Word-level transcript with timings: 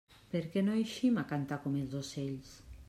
Per 0.31 0.39
què 0.55 0.63
no 0.69 0.77
eixim 0.79 1.21
a 1.23 1.27
cantar 1.35 1.63
com 1.67 1.81
els 1.83 1.97
ocells? 2.03 2.59